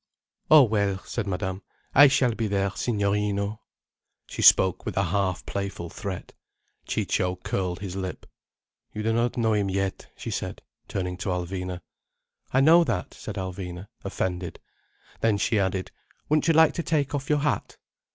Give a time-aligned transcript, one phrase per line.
[0.49, 1.61] "Oh well," said Madame.
[1.93, 3.61] "I shall be there, Signorino."
[4.25, 6.33] She spoke with a half playful threat.
[6.87, 8.25] Ciccio curled his lip.
[8.95, 11.81] "You do not know him yet," she said, turning to Alvina.
[12.51, 14.59] "I know that," said Alvina, offended.
[15.19, 15.91] Then she added:
[16.29, 17.77] "Wouldn't you like to take off your hat?"